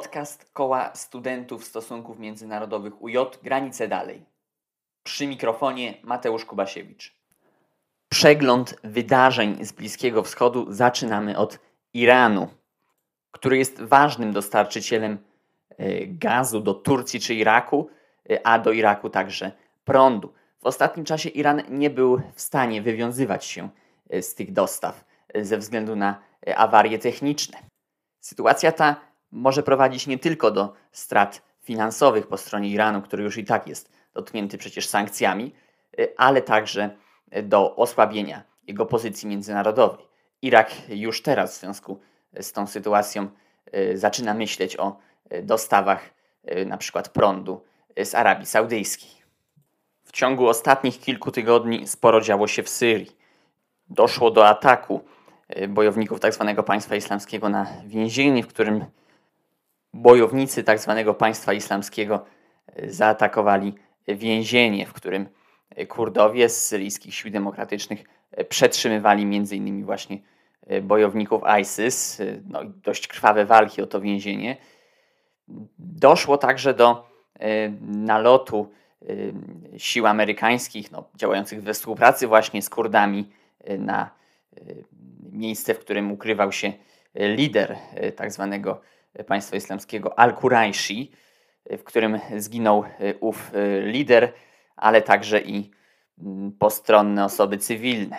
Podcast 0.00 0.50
Koła 0.52 0.94
Studentów 0.94 1.64
Stosunków 1.64 2.18
Międzynarodowych 2.18 3.02
UJ 3.02 3.16
Granice 3.42 3.88
Dalej. 3.88 4.24
Przy 5.02 5.26
mikrofonie 5.26 5.94
Mateusz 6.02 6.44
Kubasiewicz. 6.44 7.14
Przegląd 8.08 8.76
wydarzeń 8.84 9.64
z 9.64 9.72
Bliskiego 9.72 10.22
Wschodu 10.22 10.66
zaczynamy 10.68 11.38
od 11.38 11.58
Iranu, 11.94 12.48
który 13.30 13.58
jest 13.58 13.82
ważnym 13.82 14.32
dostarczycielem 14.32 15.18
e, 15.68 16.06
gazu 16.06 16.60
do 16.60 16.74
Turcji 16.74 17.20
czy 17.20 17.34
Iraku, 17.34 17.90
e, 18.30 18.46
a 18.46 18.58
do 18.58 18.72
Iraku 18.72 19.10
także 19.10 19.52
prądu. 19.84 20.32
W 20.60 20.66
ostatnim 20.66 21.04
czasie 21.04 21.28
Iran 21.28 21.62
nie 21.68 21.90
był 21.90 22.22
w 22.34 22.40
stanie 22.40 22.82
wywiązywać 22.82 23.44
się 23.44 23.68
e, 24.10 24.22
z 24.22 24.34
tych 24.34 24.52
dostaw 24.52 25.04
ze 25.34 25.58
względu 25.58 25.96
na 25.96 26.22
awarie 26.56 26.98
techniczne. 26.98 27.58
Sytuacja 28.20 28.72
ta 28.72 29.09
może 29.32 29.62
prowadzić 29.62 30.06
nie 30.06 30.18
tylko 30.18 30.50
do 30.50 30.72
strat 30.92 31.42
finansowych 31.62 32.26
po 32.26 32.36
stronie 32.36 32.68
Iranu, 32.68 33.02
który 33.02 33.24
już 33.24 33.38
i 33.38 33.44
tak 33.44 33.66
jest 33.66 33.92
dotknięty 34.14 34.58
przecież 34.58 34.88
sankcjami, 34.88 35.54
y, 36.00 36.14
ale 36.16 36.42
także 36.42 36.90
do 37.42 37.76
osłabienia 37.76 38.42
jego 38.66 38.86
pozycji 38.86 39.28
międzynarodowej. 39.28 40.06
Irak 40.42 40.70
już 40.88 41.22
teraz 41.22 41.56
w 41.56 41.60
związku 41.60 42.00
z 42.40 42.52
tą 42.52 42.66
sytuacją 42.66 43.28
y, 43.74 43.98
zaczyna 43.98 44.34
myśleć 44.34 44.76
o 44.76 44.96
y, 45.32 45.42
dostawach 45.42 46.20
na 46.66 46.76
przykład 46.76 47.08
prądu 47.08 47.64
z 48.04 48.14
Arabii 48.14 48.46
Saudyjskiej. 48.46 49.10
W 50.04 50.12
ciągu 50.12 50.48
ostatnich 50.48 51.00
kilku 51.00 51.30
tygodni 51.30 51.88
sporo 51.88 52.20
działo 52.20 52.46
się 52.46 52.62
w 52.62 52.68
Syrii. 52.68 53.16
Doszło 53.88 54.30
do 54.30 54.48
ataku 54.48 55.04
bojowników 55.68 56.20
tzw. 56.20 56.52
Tak 56.56 56.64
państwa 56.64 56.96
islamskiego 56.96 57.48
na 57.48 57.66
więzienie, 57.86 58.42
w 58.42 58.46
którym 58.46 58.84
bojownicy 59.94 60.64
tzw. 60.64 61.02
Tak 61.06 61.16
państwa 61.16 61.52
islamskiego 61.52 62.24
e, 62.66 62.90
zaatakowali 62.90 63.74
więzienie, 64.08 64.86
w 64.86 64.92
którym 64.92 65.28
Kurdowie 65.88 66.48
z 66.48 66.66
syryjskich 66.66 67.14
sił 67.14 67.30
demokratycznych 67.30 68.04
e, 68.32 68.44
przetrzymywali 68.44 69.22
m.in. 69.22 69.84
właśnie 69.84 70.18
e, 70.66 70.80
bojowników 70.80 71.42
ISIS. 71.60 72.22
No, 72.48 72.60
dość 72.64 73.08
krwawe 73.08 73.44
walki 73.44 73.82
o 73.82 73.86
to 73.86 74.00
więzienie. 74.00 74.56
Doszło 75.78 76.38
także 76.38 76.74
do 76.74 77.10
nalotu 77.80 78.70
sił 79.76 80.06
amerykańskich, 80.06 80.92
no, 80.92 81.04
działających 81.14 81.62
we 81.62 81.74
współpracy 81.74 82.26
właśnie 82.26 82.62
z 82.62 82.70
Kurdami 82.70 83.30
na 83.78 84.10
miejsce, 85.32 85.74
w 85.74 85.78
którym 85.78 86.12
ukrywał 86.12 86.52
się 86.52 86.72
lider 87.14 87.76
tak 88.16 88.32
zwanego 88.32 88.80
państwa 89.26 89.56
islamskiego 89.56 90.18
Al-Quraishi, 90.18 91.12
w 91.70 91.82
którym 91.84 92.20
zginął 92.36 92.84
ów 93.20 93.52
lider, 93.82 94.32
ale 94.76 95.02
także 95.02 95.40
i 95.40 95.70
mm, 96.18 96.52
postronne 96.52 97.24
osoby 97.24 97.58
cywilne. 97.58 98.16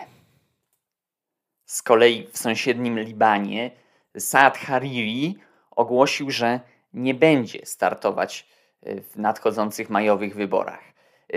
Z 1.66 1.82
kolei 1.82 2.28
w 2.32 2.38
sąsiednim 2.38 3.00
Libanie 3.00 3.72
Saad 4.18 4.58
Hariri 4.58 5.38
ogłosił, 5.72 6.32
że 6.32 6.60
nie 6.94 7.14
będzie 7.14 7.66
startować 7.66 8.48
w 8.84 9.16
nadchodzących 9.16 9.90
majowych 9.90 10.36
wyborach. 10.36 10.84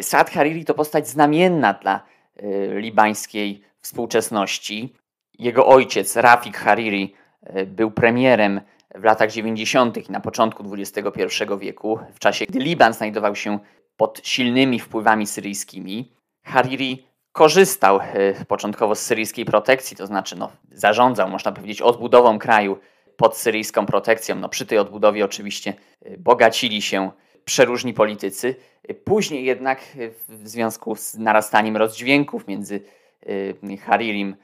Saad 0.01 0.31
Hariri 0.31 0.65
to 0.65 0.75
postać 0.75 1.09
znamienna 1.09 1.73
dla 1.73 2.01
e, 2.37 2.81
libańskiej 2.81 3.63
współczesności. 3.81 4.95
Jego 5.39 5.67
ojciec, 5.67 6.17
Rafik 6.17 6.57
Hariri, 6.57 7.15
e, 7.43 7.67
był 7.67 7.91
premierem 7.91 8.61
w 8.95 9.05
latach 9.05 9.31
90. 9.31 10.09
i 10.09 10.13
na 10.13 10.21
początku 10.21 10.65
XXI 10.75 11.45
wieku, 11.59 11.99
w 12.15 12.19
czasie 12.19 12.47
gdy 12.47 12.59
Liban 12.59 12.93
znajdował 12.93 13.37
się 13.37 13.59
pod 13.97 14.21
silnymi 14.23 14.81
wpływami 14.81 15.27
syryjskimi, 15.27 16.13
Hariri 16.43 17.07
korzystał 17.33 18.01
e, 18.01 18.45
początkowo 18.45 18.95
z 18.95 19.01
syryjskiej 19.01 19.45
protekcji, 19.45 19.97
to 19.97 20.07
znaczy 20.07 20.37
no, 20.37 20.53
zarządzał, 20.73 21.29
można 21.29 21.53
powiedzieć, 21.53 21.83
odbudową 21.83 22.39
kraju 22.39 22.79
pod 23.17 23.37
syryjską 23.37 23.87
protekcją. 23.87 24.37
No, 24.37 24.49
przy 24.49 24.67
tej 24.67 24.79
odbudowie 24.79 25.25
oczywiście 25.25 25.75
e, 26.03 26.19
bogacili 26.19 26.83
się 26.83 27.11
przeróżni 27.45 27.95
politycy. 27.95 28.57
Później 29.05 29.45
jednak 29.45 29.79
e, 29.79 30.11
w 30.29 30.49
związku 30.49 30.97
z 30.97 31.15
narastaniem 31.15 31.77
rozdźwięków 31.77 32.49
między 32.49 32.81
Haririm, 33.87 34.37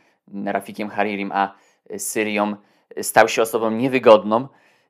Rafikiem 0.44 0.88
Haririm 0.88 1.32
a 1.32 1.54
Syrią 1.98 2.56
stał 3.02 3.28
się 3.28 3.42
osobą 3.42 3.70
niewygodną 3.70 4.48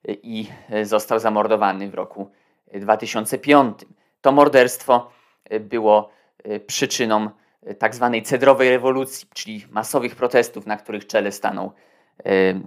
i 0.09 0.47
został 0.83 1.19
zamordowany 1.19 1.91
w 1.91 1.95
roku 1.95 2.31
2005. 2.75 3.79
To 4.21 4.33
morderstwo 4.33 5.11
było 5.61 6.11
przyczyną 6.67 7.31
tak 7.79 7.95
zwanej 7.95 8.23
cedrowej 8.23 8.71
rewolucji, 8.71 9.29
czyli 9.35 9.65
masowych 9.71 10.17
protestów, 10.17 10.67
na 10.67 10.77
których 10.77 11.07
czele 11.07 11.33
stanął 11.33 11.73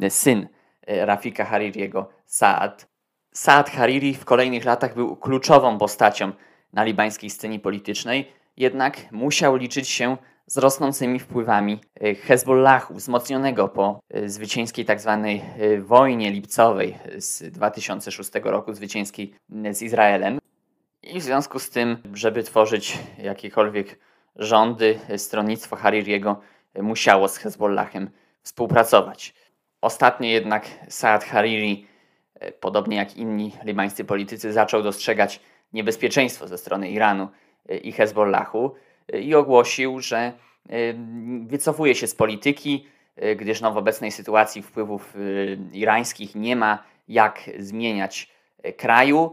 e, 0.02 0.10
syn 0.10 0.48
Rafika 0.88 1.46
Haririego, 1.46 2.10
Saad. 2.26 2.88
Saad 3.34 3.70
Hariri 3.70 4.14
w 4.14 4.26
kolejnych 4.26 4.66
latach 4.66 4.96
był 4.96 5.16
kluczową 5.16 5.78
postacią 5.78 6.32
na 6.74 6.84
libańskiej 6.84 7.30
scenie 7.30 7.60
politycznej, 7.60 8.32
jednak 8.58 8.98
musiał 9.12 9.56
liczyć 9.56 9.90
się 9.90 10.18
z 10.46 10.58
rosnącymi 10.58 11.20
wpływami 11.20 11.80
e, 12.02 12.16
Hezbollahu, 12.16 12.94
wzmocnionego 12.94 13.68
po 13.68 14.00
e, 14.10 14.30
zwycięskiej 14.30 14.86
tzw. 14.86 15.20
Tak 15.24 15.62
e, 15.62 15.82
wojnie 15.82 16.32
lipcowej 16.32 16.98
z 17.18 17.52
2006 17.52 18.32
roku, 18.44 18.74
zwycięskiej 18.74 19.34
z 19.72 19.82
Izraelem. 19.82 20.40
I 21.04 21.20
w 21.20 21.24
związku 21.24 21.60
z 21.60 21.70
tym, 21.70 21.98
żeby 22.14 22.44
tworzyć 22.44 23.00
jakiekolwiek 23.18 24.00
rządy, 24.36 25.00
stronnictwo 25.18 25.76
Haririego 25.76 26.42
musiało 26.82 27.28
z 27.28 27.38
Hezbollahem 27.38 28.10
współpracować. 28.44 29.34
Ostatnio 29.82 30.30
jednak 30.30 30.66
Saad 30.90 31.24
Hariri, 31.24 31.88
podobnie 32.60 32.98
jak 32.98 33.18
inni 33.18 33.52
libańscy 33.64 34.06
politycy, 34.06 34.54
zaczął 34.54 34.84
dostrzegać 34.84 35.40
niebezpieczeństwo 35.74 36.48
ze 36.48 36.58
strony 36.58 36.90
Iranu 36.90 37.28
i 37.82 37.92
Hezbollahu 37.92 38.76
i 39.14 39.36
ogłosił, 39.36 40.00
że 40.00 40.34
y, 40.72 40.96
wycofuje 41.46 41.96
się 41.96 42.08
z 42.08 42.16
polityki, 42.16 42.88
y, 43.24 43.36
gdyż 43.36 43.62
no 43.62 43.72
w 43.72 43.78
obecnej 43.78 44.12
sytuacji 44.12 44.62
wpływów 44.62 45.16
y, 45.16 45.58
irańskich 45.74 46.36
nie 46.36 46.56
ma 46.56 46.84
jak 47.08 47.50
zmieniać 47.60 48.34
kraju. 48.78 49.32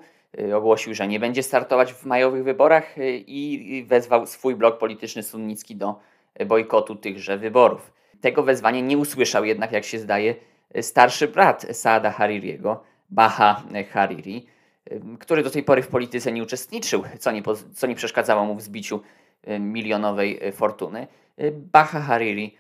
Ogłosił, 0.55 0.95
że 0.95 1.09
nie 1.09 1.21
będzie 1.21 1.43
startować 1.43 1.93
w 1.93 2.05
majowych 2.05 2.45
wyborach 2.45 2.95
i 3.27 3.85
wezwał 3.89 4.27
swój 4.27 4.55
blok 4.55 4.79
polityczny 4.79 5.23
sunnicki 5.23 5.77
do 5.77 6.01
bojkotu 6.47 6.97
tychże 6.97 7.39
wyborów. 7.39 7.93
Tego 8.21 8.43
wezwania 8.43 8.81
nie 8.81 8.99
usłyszał 8.99 9.45
jednak, 9.45 9.73
jak 9.73 9.85
się 9.85 9.99
zdaje, 9.99 10.35
starszy 10.81 11.29
brat 11.29 11.67
Saada 11.73 12.11
Haririego, 12.11 12.83
Baha 13.11 13.63
Hariri, 13.91 14.47
który 15.19 15.43
do 15.43 15.51
tej 15.51 15.63
pory 15.63 15.83
w 15.83 15.89
polityce 15.89 16.33
nie 16.33 16.43
uczestniczył, 16.43 17.03
co 17.19 17.33
nie, 17.33 17.43
co 17.75 17.87
nie 17.87 17.95
przeszkadzało 17.95 18.45
mu 18.45 18.55
w 18.55 18.63
zbiciu 18.63 19.01
E, 19.01 19.20
milionowej 19.61 20.39
e, 20.43 20.53
fortuny. 20.53 21.07
E, 21.37 21.51
Baha 21.51 22.01
Hariri 22.01 22.57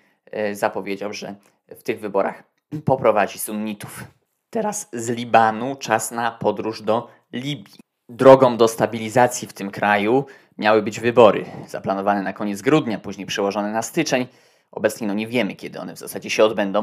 zapowiedział, 0.52 1.12
że 1.12 1.34
w 1.68 1.82
tych 1.82 2.00
wyborach 2.00 2.42
poprowadzi 2.84 3.38
sunnitów. 3.38 4.04
Teraz 4.50 4.88
z 4.92 5.08
Libanu 5.08 5.76
czas 5.76 6.10
na 6.10 6.30
podróż 6.30 6.82
do 6.82 7.08
Libii. 7.32 7.80
Drogą 8.08 8.56
do 8.56 8.68
stabilizacji 8.68 9.48
w 9.48 9.52
tym 9.52 9.70
kraju 9.70 10.24
miały 10.58 10.82
być 10.82 11.00
wybory, 11.00 11.44
zaplanowane 11.68 12.22
na 12.22 12.32
koniec 12.32 12.62
grudnia, 12.62 12.98
później 12.98 13.26
przełożone 13.26 13.72
na 13.72 13.82
styczeń. 13.82 14.26
Obecnie 14.70 15.06
no 15.06 15.14
nie 15.14 15.26
wiemy, 15.26 15.54
kiedy 15.54 15.80
one 15.80 15.94
w 15.94 15.98
zasadzie 15.98 16.30
się 16.30 16.44
odbędą. 16.44 16.82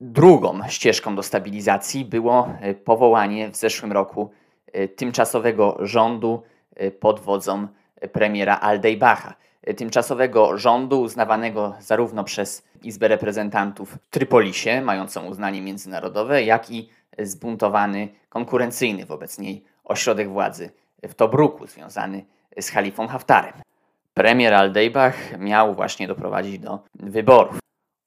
Drugą 0.00 0.68
ścieżką 0.68 1.16
do 1.16 1.22
stabilizacji 1.22 2.04
było 2.04 2.54
powołanie 2.84 3.50
w 3.50 3.56
zeszłym 3.56 3.92
roku 3.92 4.30
tymczasowego 4.96 5.78
rządu 5.80 6.42
pod 7.00 7.20
wodzą 7.20 7.68
premiera 8.12 8.60
Aldejbacha, 8.60 9.34
tymczasowego 9.76 10.58
rządu 10.58 11.00
uznawanego 11.00 11.74
zarówno 11.80 12.24
przez 12.24 12.64
Izbę 12.82 13.08
Reprezentantów 13.08 13.94
w 13.94 14.10
Trypolisie, 14.10 14.82
mającą 14.82 15.26
uznanie 15.26 15.62
międzynarodowe, 15.62 16.42
jak 16.42 16.70
i 16.70 16.90
zbuntowany, 17.18 18.08
konkurencyjny 18.28 19.06
wobec 19.06 19.38
niej 19.38 19.64
ośrodek 19.84 20.28
władzy 20.28 20.70
w 21.02 21.14
Tobruku, 21.14 21.66
związany 21.66 22.24
z 22.60 22.70
Halifą 22.70 23.08
Haftarem. 23.08 23.52
Premier 24.14 24.54
Aldejbach 24.54 25.38
miał 25.38 25.74
właśnie 25.74 26.08
doprowadzić 26.08 26.58
do 26.58 26.80
wyborów. 26.94 27.58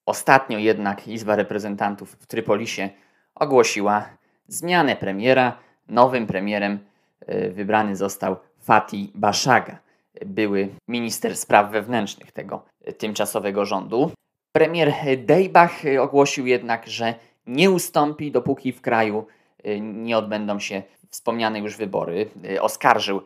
Ostatnio 0.06 0.57
jednak 0.57 1.07
Izba 1.07 1.36
Reprezentantów 1.36 2.12
w 2.12 2.25
Trypolisie 2.28 2.90
ogłosiła 3.36 4.10
zmianę 4.48 4.95
premiera. 4.95 5.57
Nowym 5.88 6.28
premierem 6.28 6.80
e, 7.19 7.50
wybrany 7.50 7.95
został 7.95 8.36
Fatih 8.63 9.10
Bashaga, 9.15 9.77
były 10.25 10.69
minister 10.88 11.38
spraw 11.38 11.71
wewnętrznych 11.71 12.31
tego 12.31 12.65
tymczasowego 12.98 13.65
rządu. 13.65 14.12
Premier 14.51 14.94
Dejbach 15.18 15.81
ogłosił 16.00 16.48
jednak, 16.48 16.88
że 16.88 17.15
nie 17.48 17.71
ustąpi, 17.71 18.31
dopóki 18.31 18.71
w 18.71 18.81
kraju 18.81 19.25
nie 19.81 20.18
odbędą 20.18 20.60
się 20.60 20.83
wspomniane 21.10 21.60
już 21.60 21.77
wybory. 21.77 22.30
Oskarżył 22.62 23.21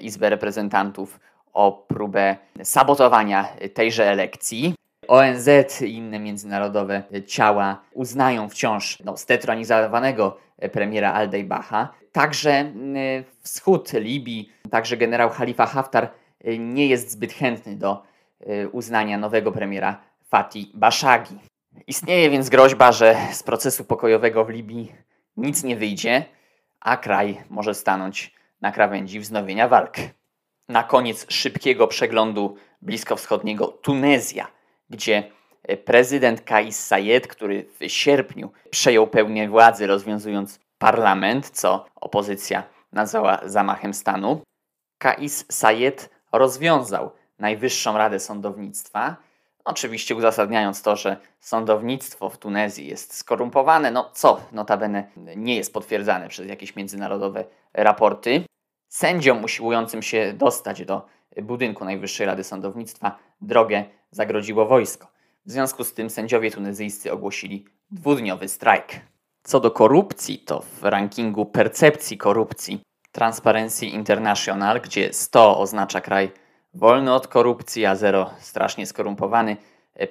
Izbę 0.00 0.30
Reprezentantów 0.30 1.20
o 1.52 1.84
próbę 1.88 2.36
sabotowania 2.62 3.48
tejże 3.74 4.10
elekcji. 4.10 4.74
ONZ 5.08 5.48
i 5.82 5.94
inne 5.94 6.18
międzynarodowe 6.18 7.02
ciała 7.26 7.82
uznają 7.92 8.48
wciąż 8.48 9.00
no, 9.04 9.16
stetronizowanego 9.16 10.38
premiera 10.72 11.12
Aldejbacha. 11.12 11.88
Także 12.12 12.72
wschód 13.42 13.92
Libii, 13.92 14.52
także 14.70 14.96
generał 14.96 15.30
Khalifa 15.30 15.66
Haftar 15.66 16.10
nie 16.58 16.86
jest 16.86 17.10
zbyt 17.10 17.32
chętny 17.32 17.76
do 17.76 18.02
uznania 18.72 19.18
nowego 19.18 19.52
premiera 19.52 20.00
Fatih 20.28 20.66
Bashagi. 20.74 21.38
Istnieje 21.86 22.30
więc 22.30 22.48
groźba, 22.48 22.92
że 22.92 23.16
z 23.32 23.42
procesu 23.42 23.84
pokojowego 23.84 24.44
w 24.44 24.50
Libii 24.50 24.92
nic 25.36 25.64
nie 25.64 25.76
wyjdzie, 25.76 26.24
a 26.80 26.96
kraj 26.96 27.42
może 27.50 27.74
stanąć 27.74 28.34
na 28.60 28.72
krawędzi 28.72 29.20
wznowienia 29.20 29.68
walk. 29.68 29.96
Na 30.68 30.82
koniec 30.82 31.26
szybkiego 31.28 31.86
przeglądu 31.86 32.56
bliskowschodniego 32.82 33.66
Tunezja, 33.66 34.46
gdzie 34.90 35.30
prezydent 35.84 36.40
Kais 36.40 36.86
Sayed, 36.86 37.26
który 37.26 37.66
w 37.80 37.84
sierpniu 37.86 38.52
przejął 38.70 39.06
pełnię 39.06 39.48
władzy, 39.48 39.86
rozwiązując 39.86 40.60
parlament, 40.78 41.50
co 41.50 41.86
opozycja 41.94 42.62
nazwała 42.92 43.40
zamachem 43.44 43.94
stanu, 43.94 44.42
Kais 44.98 45.44
Sayed 45.50 46.10
rozwiązał 46.32 47.10
Najwyższą 47.38 47.98
Radę 47.98 48.20
Sądownictwa, 48.20 49.16
oczywiście 49.64 50.14
uzasadniając 50.14 50.82
to, 50.82 50.96
że 50.96 51.16
sądownictwo 51.40 52.30
w 52.30 52.38
Tunezji 52.38 52.86
jest 52.86 53.14
skorumpowane, 53.14 53.90
no 53.90 54.10
co 54.14 54.40
notabene 54.52 55.04
nie 55.36 55.56
jest 55.56 55.72
potwierdzane 55.72 56.28
przez 56.28 56.48
jakieś 56.48 56.76
międzynarodowe 56.76 57.44
raporty. 57.74 58.44
Sędziom 58.88 59.44
usiłującym 59.44 60.02
się 60.02 60.32
dostać 60.32 60.84
do 60.84 61.06
budynku 61.42 61.84
Najwyższej 61.84 62.26
Rady 62.26 62.44
Sądownictwa 62.44 63.18
drogę 63.40 63.84
zagrodziło 64.10 64.66
wojsko. 64.66 65.08
W 65.46 65.50
związku 65.50 65.84
z 65.84 65.94
tym 65.94 66.10
sędziowie 66.10 66.50
tunezyjscy 66.50 67.12
ogłosili 67.12 67.64
dwudniowy 67.90 68.48
strajk. 68.48 68.86
Co 69.42 69.60
do 69.60 69.70
korupcji, 69.70 70.38
to 70.38 70.60
w 70.60 70.84
rankingu 70.84 71.46
percepcji 71.46 72.18
korupcji 72.18 72.80
Transparency 73.12 73.86
International, 73.86 74.80
gdzie 74.80 75.12
100 75.12 75.58
oznacza 75.58 76.00
kraj 76.00 76.30
wolny 76.74 77.14
od 77.14 77.28
korupcji, 77.28 77.86
a 77.86 77.94
0 77.94 78.30
strasznie 78.38 78.86
skorumpowany, 78.86 79.56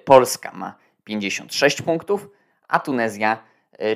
Polska 0.06 0.52
ma 0.54 0.76
56 1.04 1.82
punktów, 1.82 2.30
a 2.68 2.80
Tunezja 2.80 3.44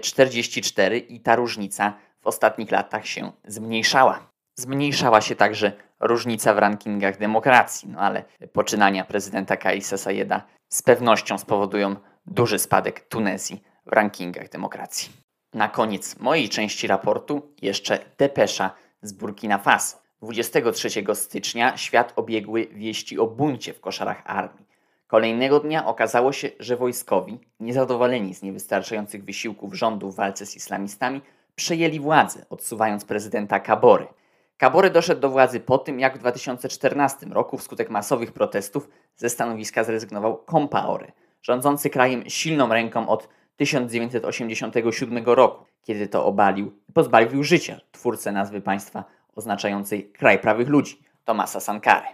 44 0.01 0.97
i 0.97 1.19
ta 1.19 1.35
różnica 1.35 1.93
w 2.21 2.27
ostatnich 2.27 2.71
latach 2.71 3.07
się 3.07 3.31
zmniejszała. 3.47 4.27
Zmniejszała 4.55 5.21
się 5.21 5.35
także 5.35 5.71
różnica 5.99 6.53
w 6.53 6.57
rankingach 6.57 7.17
demokracji, 7.17 7.89
no 7.89 7.99
ale 7.99 8.23
poczynania 8.53 9.05
prezydenta 9.05 9.57
Kaisa 9.57 9.97
Sayeda 9.97 10.45
z 10.69 10.81
pewnością 10.81 11.37
spowodują 11.37 11.95
duży 12.25 12.59
spadek 12.59 12.99
Tunezji 12.99 13.63
w 13.85 13.93
rankingach 13.93 14.49
demokracji. 14.49 15.11
Na 15.53 15.69
koniec 15.69 16.19
mojej 16.19 16.49
części 16.49 16.87
raportu 16.87 17.53
jeszcze 17.61 17.99
depesza 18.17 18.71
z 19.01 19.13
Burkina 19.13 19.57
Faso. 19.57 19.97
23 20.21 20.89
stycznia 21.13 21.77
świat 21.77 22.13
obiegły 22.15 22.67
wieści 22.67 23.19
o 23.19 23.27
buncie 23.27 23.73
w 23.73 23.81
koszarach 23.81 24.21
armii. 24.25 24.65
Kolejnego 25.07 25.59
dnia 25.59 25.85
okazało 25.85 26.31
się, 26.31 26.49
że 26.59 26.77
wojskowi, 26.77 27.39
niezadowoleni 27.59 28.35
z 28.35 28.41
niewystarczających 28.41 29.25
wysiłków 29.25 29.73
rządu 29.73 30.11
w 30.11 30.15
walce 30.15 30.45
z 30.45 30.55
islamistami, 30.55 31.21
przejęli 31.55 31.99
władzę, 31.99 32.45
odsuwając 32.49 33.05
prezydenta 33.05 33.59
Kabory. 33.59 34.07
Kabory 34.57 34.89
doszedł 34.89 35.21
do 35.21 35.29
władzy 35.29 35.59
po 35.59 35.77
tym, 35.77 35.99
jak 35.99 36.15
w 36.15 36.19
2014 36.19 37.25
roku 37.25 37.57
wskutek 37.57 37.89
masowych 37.89 38.31
protestów 38.31 38.89
ze 39.15 39.29
stanowiska 39.29 39.83
zrezygnował 39.83 40.43
Compaore, 40.51 41.11
rządzący 41.41 41.89
krajem 41.89 42.23
silną 42.29 42.69
ręką 42.69 43.07
od 43.07 43.29
1987 43.57 45.25
roku, 45.25 45.65
kiedy 45.83 46.07
to 46.07 46.25
obalił 46.25 46.71
i 46.89 46.93
pozbawił 46.93 47.43
życia 47.43 47.79
twórcę 47.91 48.31
nazwy 48.31 48.61
państwa 48.61 49.03
oznaczającej 49.35 50.09
kraj 50.09 50.39
prawych 50.39 50.67
ludzi, 50.67 51.03
Tomasa 51.25 51.59
Sankary. 51.59 52.07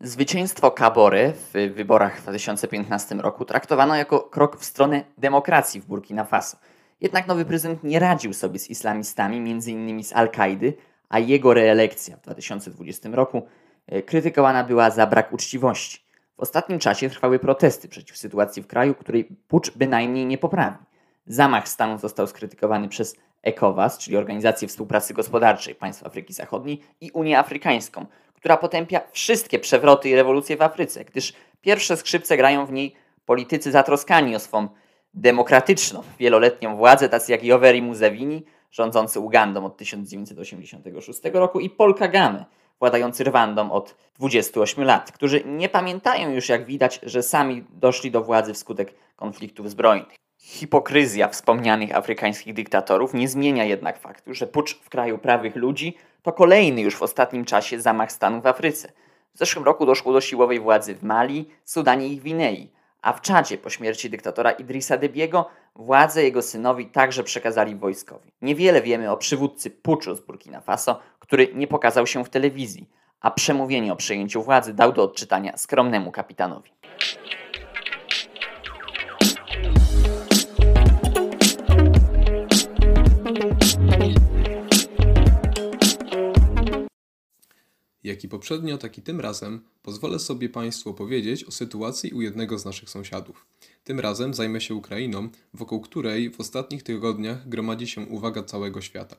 Zwycięstwo 0.00 0.70
Kabory 0.70 1.32
w 1.32 1.72
wyborach 1.74 2.18
w 2.18 2.22
2015 2.22 3.14
roku 3.14 3.44
traktowano 3.44 3.96
jako 3.96 4.20
krok 4.20 4.56
w 4.56 4.64
stronę 4.64 5.04
demokracji 5.18 5.80
w 5.80 5.86
Burkina 5.86 6.24
Faso. 6.24 6.56
Jednak 7.00 7.26
nowy 7.26 7.44
prezydent 7.44 7.84
nie 7.84 7.98
radził 7.98 8.32
sobie 8.32 8.58
z 8.58 8.70
islamistami, 8.70 9.36
m.in. 9.36 10.04
z 10.04 10.12
Al-Kaidy, 10.12 10.72
a 11.08 11.18
jego 11.18 11.54
reelekcja 11.54 12.16
w 12.16 12.20
2020 12.20 13.08
roku 13.12 13.46
e, 13.86 14.02
krytykowana 14.02 14.64
była 14.64 14.90
za 14.90 15.06
brak 15.06 15.32
uczciwości. 15.32 16.06
W 16.36 16.40
ostatnim 16.40 16.78
czasie 16.78 17.10
trwały 17.10 17.38
protesty 17.38 17.88
przeciw 17.88 18.16
sytuacji 18.16 18.62
w 18.62 18.66
kraju, 18.66 18.94
której 18.94 19.24
pucz 19.48 19.70
bynajmniej 19.70 20.26
nie 20.26 20.38
poprawi. 20.38 20.78
Zamach 21.26 21.68
stanu 21.68 21.98
został 21.98 22.26
skrytykowany 22.26 22.88
przez 22.88 23.16
ECOWAS, 23.42 23.98
czyli 23.98 24.16
Organizację 24.16 24.68
Współpracy 24.68 25.14
Gospodarczej 25.14 25.74
Państw 25.74 26.06
Afryki 26.06 26.32
Zachodniej 26.32 26.82
i 27.00 27.10
Unię 27.10 27.38
Afrykańską, 27.38 28.06
która 28.34 28.56
potępia 28.56 29.00
wszystkie 29.12 29.58
przewroty 29.58 30.08
i 30.08 30.14
rewolucje 30.14 30.56
w 30.56 30.62
Afryce, 30.62 31.04
gdyż 31.04 31.32
pierwsze 31.60 31.96
skrzypce 31.96 32.36
grają 32.36 32.66
w 32.66 32.72
niej 32.72 32.94
politycy 33.26 33.70
zatroskani 33.70 34.36
o 34.36 34.38
swą 34.38 34.68
demokratyczną, 35.14 36.02
wieloletnią 36.18 36.76
władzę, 36.76 37.08
tacy 37.08 37.32
jak 37.32 37.44
Yoweri 37.44 37.82
Museveni, 37.82 38.44
rządzący 38.76 39.20
Ugandą 39.20 39.64
od 39.64 39.76
1986 39.76 41.20
roku 41.32 41.60
i 41.60 41.70
Paul 41.70 41.94
Kagame, 41.94 42.44
władający 42.80 43.24
Rwandą 43.24 43.70
od 43.70 43.96
28 44.18 44.84
lat, 44.84 45.12
którzy 45.12 45.42
nie 45.44 45.68
pamiętają 45.68 46.30
już, 46.30 46.48
jak 46.48 46.64
widać, 46.64 47.00
że 47.02 47.22
sami 47.22 47.64
doszli 47.70 48.10
do 48.10 48.22
władzy 48.22 48.54
wskutek 48.54 48.94
konfliktów 49.16 49.70
zbrojnych. 49.70 50.16
Hipokryzja 50.38 51.28
wspomnianych 51.28 51.96
afrykańskich 51.96 52.54
dyktatorów 52.54 53.14
nie 53.14 53.28
zmienia 53.28 53.64
jednak 53.64 53.98
faktu, 53.98 54.34
że 54.34 54.46
pucz 54.46 54.74
w 54.74 54.88
kraju 54.88 55.18
prawych 55.18 55.56
ludzi 55.56 55.96
to 56.22 56.32
kolejny 56.32 56.80
już 56.80 56.96
w 56.96 57.02
ostatnim 57.02 57.44
czasie 57.44 57.80
zamach 57.80 58.12
stanu 58.12 58.40
w 58.40 58.46
Afryce. 58.46 58.92
W 59.34 59.38
zeszłym 59.38 59.64
roku 59.64 59.86
doszło 59.86 60.12
do 60.12 60.20
siłowej 60.20 60.60
władzy 60.60 60.94
w 60.94 61.02
Mali, 61.02 61.48
Sudanie 61.64 62.08
i 62.08 62.16
Gwinei, 62.16 62.70
a 63.02 63.12
w 63.12 63.20
Czadzie 63.20 63.58
po 63.58 63.70
śmierci 63.70 64.10
dyktatora 64.10 64.50
Idrisa 64.50 64.96
Debiego 64.96 65.48
władzę 65.74 66.24
jego 66.24 66.42
synowi 66.42 66.86
także 66.86 67.24
przekazali 67.24 67.76
wojskowi. 67.76 68.32
Niewiele 68.42 68.82
wiemy 68.82 69.10
o 69.10 69.16
przywódcy 69.16 69.70
puczu 69.70 70.14
z 70.14 70.20
Burkina 70.20 70.60
Faso, 70.60 71.00
który 71.18 71.48
nie 71.54 71.66
pokazał 71.66 72.06
się 72.06 72.24
w 72.24 72.28
telewizji, 72.28 72.90
a 73.20 73.30
przemówienie 73.30 73.92
o 73.92 73.96
przejęciu 73.96 74.42
władzy 74.42 74.74
dał 74.74 74.92
do 74.92 75.02
odczytania 75.02 75.56
skromnemu 75.56 76.12
kapitanowi. 76.12 76.70
Jak 88.06 88.24
i 88.24 88.28
poprzednio, 88.28 88.78
tak 88.78 88.98
i 88.98 89.02
tym 89.02 89.20
razem 89.20 89.60
pozwolę 89.82 90.18
sobie 90.18 90.48
Państwu 90.48 90.90
opowiedzieć 90.90 91.44
o 91.44 91.50
sytuacji 91.50 92.12
u 92.12 92.22
jednego 92.22 92.58
z 92.58 92.64
naszych 92.64 92.90
sąsiadów. 92.90 93.46
Tym 93.84 94.00
razem 94.00 94.34
zajmę 94.34 94.60
się 94.60 94.74
Ukrainą, 94.74 95.28
wokół 95.54 95.80
której 95.80 96.30
w 96.30 96.40
ostatnich 96.40 96.82
tygodniach 96.82 97.48
gromadzi 97.48 97.86
się 97.86 98.00
uwaga 98.00 98.42
całego 98.42 98.80
świata. 98.80 99.16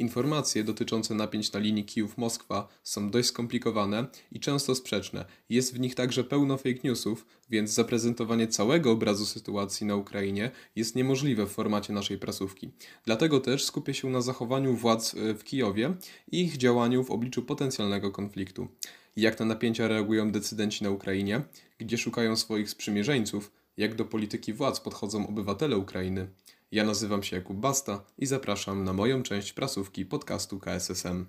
Informacje 0.00 0.64
dotyczące 0.64 1.14
napięć 1.14 1.52
na 1.52 1.60
linii 1.60 1.84
Kijów-Moskwa 1.84 2.68
są 2.82 3.10
dość 3.10 3.28
skomplikowane 3.28 4.06
i 4.32 4.40
często 4.40 4.74
sprzeczne. 4.74 5.24
Jest 5.48 5.74
w 5.74 5.80
nich 5.80 5.94
także 5.94 6.24
pełno 6.24 6.56
fake 6.56 6.80
newsów, 6.84 7.26
więc 7.50 7.70
zaprezentowanie 7.70 8.48
całego 8.48 8.90
obrazu 8.90 9.26
sytuacji 9.26 9.86
na 9.86 9.96
Ukrainie 9.96 10.50
jest 10.76 10.96
niemożliwe 10.96 11.46
w 11.46 11.50
formacie 11.50 11.92
naszej 11.92 12.18
prasówki. 12.18 12.70
Dlatego 13.04 13.40
też 13.40 13.64
skupię 13.64 13.94
się 13.94 14.10
na 14.10 14.20
zachowaniu 14.20 14.76
władz 14.76 15.14
e, 15.14 15.34
w 15.34 15.44
Kijowie 15.44 15.94
i 16.32 16.40
ich 16.40 16.56
działaniu 16.56 17.04
w 17.04 17.10
obliczu 17.10 17.42
potencjalnego 17.42 18.10
konfliktu. 18.10 18.68
Jak 19.16 19.40
na 19.40 19.46
napięcia 19.46 19.88
reagują 19.88 20.32
decydenci 20.32 20.84
na 20.84 20.90
Ukrainie, 20.90 21.42
gdzie 21.78 21.98
szukają 21.98 22.36
swoich 22.36 22.70
sprzymierzeńców, 22.70 23.52
jak 23.76 23.94
do 23.94 24.04
polityki 24.04 24.52
władz 24.52 24.80
podchodzą 24.80 25.28
obywatele 25.28 25.78
Ukrainy. 25.78 26.28
Ja 26.72 26.84
nazywam 26.84 27.22
się 27.22 27.36
Jakub 27.36 27.56
Basta 27.56 28.04
i 28.18 28.26
zapraszam 28.26 28.84
na 28.84 28.92
moją 28.92 29.22
część 29.22 29.52
prasówki 29.52 30.06
podcastu 30.06 30.58
KSSM. 30.58 31.26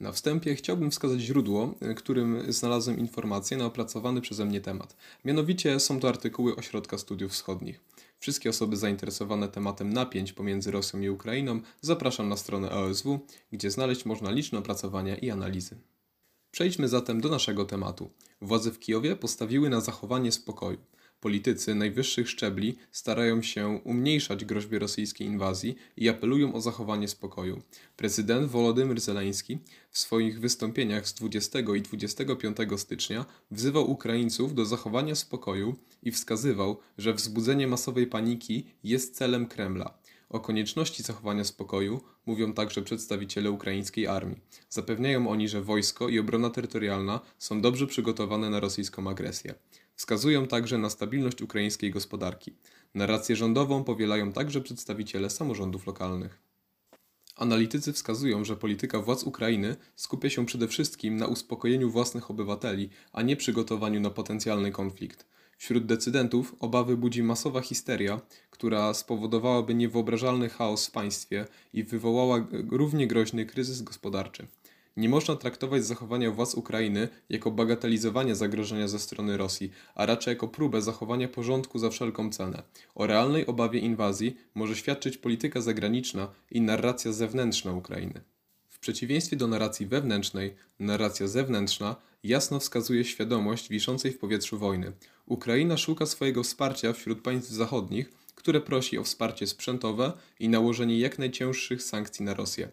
Na 0.00 0.12
wstępie 0.12 0.54
chciałbym 0.54 0.90
wskazać 0.90 1.20
źródło, 1.20 1.74
którym 1.96 2.52
znalazłem 2.52 2.98
informacje 2.98 3.56
na 3.56 3.66
opracowany 3.66 4.20
przeze 4.20 4.44
mnie 4.44 4.60
temat. 4.60 4.96
Mianowicie 5.24 5.80
są 5.80 6.00
to 6.00 6.08
artykuły 6.08 6.56
Ośrodka 6.56 6.98
Studiów 6.98 7.32
Wschodnich. 7.32 7.80
Wszystkie 8.18 8.50
osoby 8.50 8.76
zainteresowane 8.76 9.48
tematem 9.48 9.92
napięć 9.92 10.32
pomiędzy 10.32 10.70
Rosją 10.70 11.00
i 11.00 11.08
Ukrainą 11.08 11.60
zapraszam 11.80 12.28
na 12.28 12.36
stronę 12.36 12.70
OSW, 12.70 13.20
gdzie 13.52 13.70
znaleźć 13.70 14.04
można 14.04 14.30
liczne 14.30 14.58
opracowania 14.58 15.16
i 15.16 15.30
analizy. 15.30 15.76
Przejdźmy 16.50 16.88
zatem 16.88 17.20
do 17.20 17.28
naszego 17.28 17.64
tematu. 17.64 18.10
Władze 18.40 18.70
w 18.70 18.78
Kijowie 18.78 19.16
postawiły 19.16 19.70
na 19.70 19.80
zachowanie 19.80 20.32
spokoju. 20.32 20.78
Politycy 21.22 21.74
najwyższych 21.74 22.30
szczebli 22.30 22.76
starają 22.92 23.42
się 23.42 23.80
umniejszać 23.84 24.44
groźbę 24.44 24.78
rosyjskiej 24.78 25.26
inwazji 25.26 25.76
i 25.96 26.08
apelują 26.08 26.54
o 26.54 26.60
zachowanie 26.60 27.08
spokoju. 27.08 27.62
Prezydent 27.96 28.50
Wolodymyr 28.50 29.00
Zeleński 29.00 29.58
w 29.90 29.98
swoich 29.98 30.40
wystąpieniach 30.40 31.08
z 31.08 31.14
20 31.14 31.58
i 31.76 31.82
25 31.82 32.56
stycznia 32.76 33.26
wzywał 33.50 33.90
Ukraińców 33.90 34.54
do 34.54 34.64
zachowania 34.64 35.14
spokoju 35.14 35.76
i 36.02 36.12
wskazywał, 36.12 36.78
że 36.98 37.14
wzbudzenie 37.14 37.66
masowej 37.66 38.06
paniki 38.06 38.66
jest 38.84 39.16
celem 39.16 39.46
Kremla. 39.46 39.98
O 40.28 40.40
konieczności 40.40 41.02
zachowania 41.02 41.44
spokoju 41.44 42.00
mówią 42.26 42.52
także 42.52 42.82
przedstawiciele 42.82 43.50
ukraińskiej 43.50 44.06
armii. 44.06 44.40
Zapewniają 44.70 45.28
oni, 45.28 45.48
że 45.48 45.62
wojsko 45.62 46.08
i 46.08 46.18
obrona 46.18 46.50
terytorialna 46.50 47.20
są 47.38 47.60
dobrze 47.60 47.86
przygotowane 47.86 48.50
na 48.50 48.60
rosyjską 48.60 49.10
agresję. 49.10 49.54
Wskazują 49.96 50.46
także 50.46 50.78
na 50.78 50.90
stabilność 50.90 51.42
ukraińskiej 51.42 51.90
gospodarki. 51.90 52.56
Narrację 52.94 53.36
rządową 53.36 53.84
powielają 53.84 54.32
także 54.32 54.60
przedstawiciele 54.60 55.30
samorządów 55.30 55.86
lokalnych. 55.86 56.42
Analitycy 57.36 57.92
wskazują, 57.92 58.44
że 58.44 58.56
polityka 58.56 59.00
władz 59.00 59.22
Ukrainy 59.24 59.76
skupia 59.96 60.30
się 60.30 60.46
przede 60.46 60.68
wszystkim 60.68 61.16
na 61.16 61.26
uspokojeniu 61.26 61.90
własnych 61.90 62.30
obywateli, 62.30 62.90
a 63.12 63.22
nie 63.22 63.36
przygotowaniu 63.36 64.00
na 64.00 64.10
potencjalny 64.10 64.72
konflikt. 64.72 65.26
Wśród 65.58 65.86
decydentów 65.86 66.56
obawy 66.60 66.96
budzi 66.96 67.22
masowa 67.22 67.60
histeria, 67.60 68.20
która 68.50 68.94
spowodowałaby 68.94 69.74
niewyobrażalny 69.74 70.48
chaos 70.48 70.86
w 70.86 70.90
państwie 70.90 71.46
i 71.72 71.84
wywołała 71.84 72.46
równie 72.70 73.06
groźny 73.06 73.46
kryzys 73.46 73.82
gospodarczy. 73.82 74.46
Nie 74.96 75.08
można 75.08 75.36
traktować 75.36 75.84
zachowania 75.84 76.30
władz 76.30 76.54
Ukrainy 76.54 77.08
jako 77.28 77.50
bagatelizowanie 77.50 78.34
zagrożenia 78.34 78.88
ze 78.88 78.98
strony 78.98 79.36
Rosji, 79.36 79.70
a 79.94 80.06
raczej 80.06 80.32
jako 80.32 80.48
próbę 80.48 80.82
zachowania 80.82 81.28
porządku 81.28 81.78
za 81.78 81.90
wszelką 81.90 82.30
cenę. 82.30 82.62
O 82.94 83.06
realnej 83.06 83.46
obawie 83.46 83.80
inwazji 83.80 84.36
może 84.54 84.76
świadczyć 84.76 85.18
polityka 85.18 85.60
zagraniczna 85.60 86.28
i 86.50 86.60
narracja 86.60 87.12
zewnętrzna 87.12 87.72
Ukrainy. 87.72 88.20
W 88.68 88.78
przeciwieństwie 88.78 89.36
do 89.36 89.46
narracji 89.46 89.86
wewnętrznej, 89.86 90.54
narracja 90.78 91.28
zewnętrzna 91.28 91.96
jasno 92.24 92.60
wskazuje 92.60 93.04
świadomość 93.04 93.68
wiszącej 93.68 94.12
w 94.12 94.18
powietrzu 94.18 94.58
wojny. 94.58 94.92
Ukraina 95.26 95.76
szuka 95.76 96.06
swojego 96.06 96.42
wsparcia 96.42 96.92
wśród 96.92 97.20
państw 97.20 97.50
zachodnich, 97.50 98.12
które 98.34 98.60
prosi 98.60 98.98
o 98.98 99.04
wsparcie 99.04 99.46
sprzętowe 99.46 100.12
i 100.40 100.48
nałożenie 100.48 100.98
jak 100.98 101.18
najcięższych 101.18 101.82
sankcji 101.82 102.24
na 102.24 102.34
Rosję. 102.34 102.68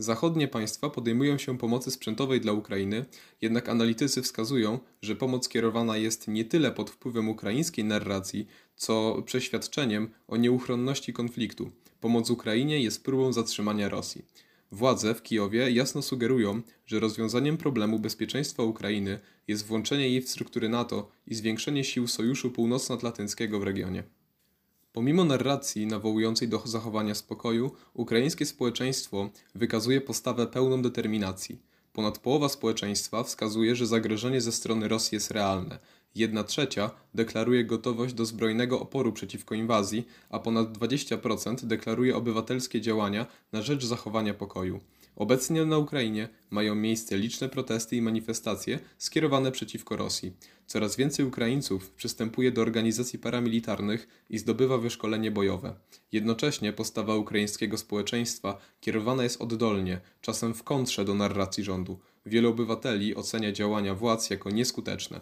Zachodnie 0.00 0.48
państwa 0.48 0.90
podejmują 0.90 1.38
się 1.38 1.58
pomocy 1.58 1.90
sprzętowej 1.90 2.40
dla 2.40 2.52
Ukrainy, 2.52 3.04
jednak 3.40 3.68
analitycy 3.68 4.22
wskazują, 4.22 4.78
że 5.02 5.16
pomoc 5.16 5.48
kierowana 5.48 5.96
jest 5.96 6.28
nie 6.28 6.44
tyle 6.44 6.72
pod 6.72 6.90
wpływem 6.90 7.28
ukraińskiej 7.28 7.84
narracji, 7.84 8.46
co 8.76 9.22
przeświadczeniem 9.26 10.10
o 10.28 10.36
nieuchronności 10.36 11.12
konfliktu. 11.12 11.70
Pomoc 12.00 12.30
Ukrainie 12.30 12.80
jest 12.80 13.04
próbą 13.04 13.32
zatrzymania 13.32 13.88
Rosji. 13.88 14.24
Władze 14.72 15.14
w 15.14 15.22
Kijowie 15.22 15.70
jasno 15.70 16.02
sugerują, 16.02 16.62
że 16.86 17.00
rozwiązaniem 17.00 17.56
problemu 17.56 17.98
bezpieczeństwa 17.98 18.62
Ukrainy 18.62 19.18
jest 19.48 19.66
włączenie 19.66 20.08
jej 20.08 20.22
w 20.22 20.28
struktury 20.28 20.68
NATO 20.68 21.10
i 21.26 21.34
zwiększenie 21.34 21.84
sił 21.84 22.08
Sojuszu 22.08 22.50
Północnoatlantyckiego 22.50 23.60
w 23.60 23.62
regionie. 23.62 24.02
Pomimo 24.92 25.24
narracji 25.24 25.86
nawołującej 25.86 26.48
do 26.48 26.62
zachowania 26.64 27.14
spokoju, 27.14 27.70
ukraińskie 27.94 28.46
społeczeństwo 28.46 29.30
wykazuje 29.54 30.00
postawę 30.00 30.46
pełną 30.46 30.82
determinacji. 30.82 31.62
Ponad 31.92 32.18
połowa 32.18 32.48
społeczeństwa 32.48 33.22
wskazuje, 33.22 33.76
że 33.76 33.86
zagrożenie 33.86 34.40
ze 34.40 34.52
strony 34.52 34.88
Rosji 34.88 35.16
jest 35.16 35.30
realne. 35.30 35.78
Jedna 36.14 36.44
trzecia 36.44 36.90
deklaruje 37.14 37.64
gotowość 37.64 38.14
do 38.14 38.24
zbrojnego 38.24 38.80
oporu 38.80 39.12
przeciwko 39.12 39.54
inwazji, 39.54 40.06
a 40.30 40.38
ponad 40.38 40.78
20% 40.78 41.64
deklaruje 41.64 42.16
obywatelskie 42.16 42.80
działania 42.80 43.26
na 43.52 43.62
rzecz 43.62 43.84
zachowania 43.84 44.34
pokoju. 44.34 44.80
Obecnie 45.20 45.64
na 45.64 45.78
Ukrainie 45.78 46.28
mają 46.50 46.74
miejsce 46.74 47.18
liczne 47.18 47.48
protesty 47.48 47.96
i 47.96 48.02
manifestacje 48.02 48.78
skierowane 48.98 49.52
przeciwko 49.52 49.96
Rosji. 49.96 50.32
Coraz 50.66 50.96
więcej 50.96 51.26
Ukraińców 51.26 51.90
przystępuje 51.90 52.52
do 52.52 52.62
organizacji 52.62 53.18
paramilitarnych 53.18 54.08
i 54.30 54.38
zdobywa 54.38 54.78
wyszkolenie 54.78 55.30
bojowe. 55.30 55.74
Jednocześnie 56.12 56.72
postawa 56.72 57.16
ukraińskiego 57.16 57.78
społeczeństwa 57.78 58.58
kierowana 58.80 59.22
jest 59.22 59.42
oddolnie, 59.42 60.00
czasem 60.20 60.54
w 60.54 60.62
kontrze 60.62 61.04
do 61.04 61.14
narracji 61.14 61.64
rządu. 61.64 61.98
Wielu 62.26 62.50
obywateli 62.50 63.14
ocenia 63.14 63.52
działania 63.52 63.94
władz 63.94 64.30
jako 64.30 64.50
nieskuteczne. 64.50 65.20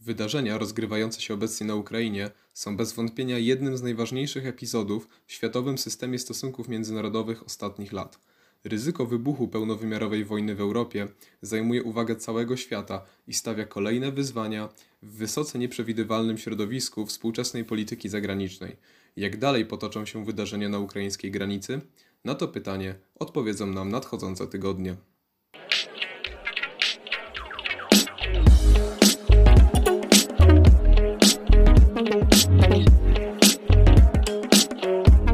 Wydarzenia 0.00 0.58
rozgrywające 0.58 1.20
się 1.20 1.34
obecnie 1.34 1.66
na 1.66 1.74
Ukrainie 1.74 2.30
są 2.54 2.76
bez 2.76 2.92
wątpienia 2.92 3.38
jednym 3.38 3.76
z 3.76 3.82
najważniejszych 3.82 4.46
epizodów 4.46 5.08
w 5.26 5.32
światowym 5.32 5.78
systemie 5.78 6.18
stosunków 6.18 6.68
międzynarodowych 6.68 7.46
ostatnich 7.46 7.92
lat. 7.92 8.29
Ryzyko 8.64 9.06
wybuchu 9.06 9.48
pełnowymiarowej 9.48 10.24
wojny 10.24 10.54
w 10.54 10.60
Europie 10.60 11.08
zajmuje 11.42 11.82
uwagę 11.82 12.16
całego 12.16 12.56
świata 12.56 13.04
i 13.26 13.34
stawia 13.34 13.64
kolejne 13.64 14.12
wyzwania 14.12 14.68
w 15.02 15.16
wysoce 15.16 15.58
nieprzewidywalnym 15.58 16.38
środowisku 16.38 17.06
współczesnej 17.06 17.64
polityki 17.64 18.08
zagranicznej. 18.08 18.76
Jak 19.16 19.36
dalej 19.36 19.66
potoczą 19.66 20.06
się 20.06 20.24
wydarzenia 20.24 20.68
na 20.68 20.78
ukraińskiej 20.78 21.30
granicy? 21.30 21.80
Na 22.24 22.34
to 22.34 22.48
pytanie 22.48 22.94
odpowiedzą 23.14 23.66
nam 23.66 23.90
nadchodzące 23.90 24.46
tygodnie. 24.46 24.96